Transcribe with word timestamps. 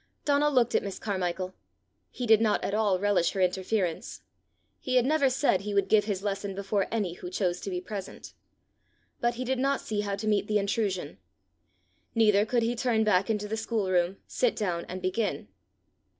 Donal 0.25 0.51
looked 0.51 0.73
at 0.73 0.81
Miss 0.81 0.97
Carmichael. 0.97 1.53
He 2.09 2.25
did 2.25 2.41
not 2.41 2.63
at 2.63 2.73
all 2.73 2.97
relish 2.97 3.33
her 3.33 3.39
interference. 3.39 4.23
He 4.79 4.95
had 4.95 5.05
never 5.05 5.29
said 5.29 5.61
he 5.61 5.75
would 5.75 5.89
give 5.89 6.05
his 6.05 6.23
lesson 6.23 6.55
before 6.55 6.87
any 6.89 7.13
who 7.13 7.29
chose 7.29 7.61
to 7.61 7.69
be 7.69 7.79
present! 7.81 8.33
But 9.19 9.35
he 9.35 9.45
did 9.45 9.59
not 9.59 9.79
see 9.79 10.01
how 10.01 10.15
to 10.15 10.27
meet 10.27 10.47
the 10.47 10.57
intrusion. 10.57 11.19
Neither 12.15 12.47
could 12.47 12.63
he 12.63 12.75
turn 12.75 13.03
back 13.03 13.29
into 13.29 13.47
the 13.47 13.55
schoolroom, 13.55 14.17
sit 14.25 14.55
down, 14.55 14.85
and 14.85 15.03
begin. 15.03 15.49